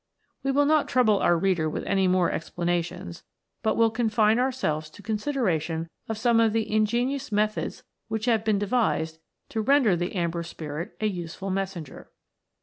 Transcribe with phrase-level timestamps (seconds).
[0.41, 3.21] 21 We will not trouble our reader with any more explanations,
[3.61, 8.25] but will confine ourselves to a con sideration of some of the ingenious methods which
[8.25, 9.19] have been devised
[9.49, 12.09] to render the Amber Spirit a useful messenger.